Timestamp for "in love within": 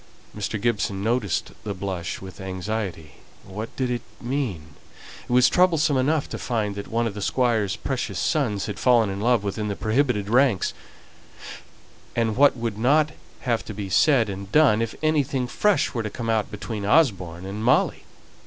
9.11-9.67